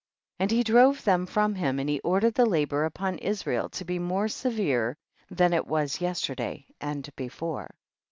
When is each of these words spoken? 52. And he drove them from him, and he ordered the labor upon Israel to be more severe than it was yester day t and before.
52. 0.39 0.43
And 0.43 0.51
he 0.51 0.63
drove 0.63 1.03
them 1.03 1.27
from 1.27 1.53
him, 1.53 1.77
and 1.77 1.87
he 1.87 1.99
ordered 1.99 2.33
the 2.33 2.47
labor 2.47 2.85
upon 2.85 3.19
Israel 3.19 3.69
to 3.69 3.85
be 3.85 3.99
more 3.99 4.27
severe 4.27 4.97
than 5.29 5.53
it 5.53 5.67
was 5.67 6.01
yester 6.01 6.33
day 6.33 6.65
t 6.67 6.75
and 6.81 7.07
before. 7.15 7.69